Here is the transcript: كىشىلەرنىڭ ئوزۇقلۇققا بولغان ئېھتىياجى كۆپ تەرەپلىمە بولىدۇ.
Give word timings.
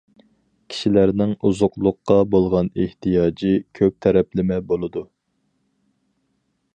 كىشىلەرنىڭ 0.73 1.33
ئوزۇقلۇققا 1.49 2.17
بولغان 2.35 2.71
ئېھتىياجى 2.83 3.53
كۆپ 3.81 3.99
تەرەپلىمە 4.07 4.61
بولىدۇ. 4.73 5.07